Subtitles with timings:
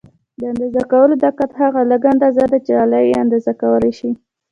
[0.39, 4.11] د اندازه کولو دقت هغه لږه اندازه ده چې آله یې اندازه کولای شي.